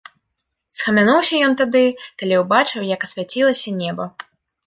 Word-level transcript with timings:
Схамянуўся 0.77 1.41
ён 1.47 1.53
тады, 1.61 1.81
калі 2.21 2.41
ўбачыў, 2.43 2.87
як 2.95 3.01
асвяцілася 3.09 3.77
неба. 3.83 4.05